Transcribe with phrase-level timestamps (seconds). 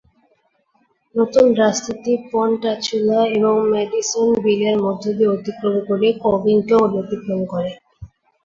[1.15, 7.71] নতুন রাস্তাটি পনচাটুলা এবং ম্যাডিসনভিলের মধ্য দিয়ে অতিক্রম করে কভিংটন অতিক্রম করে।